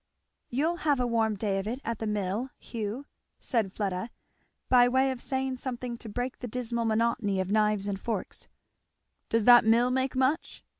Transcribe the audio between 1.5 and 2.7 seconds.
of it at the mill,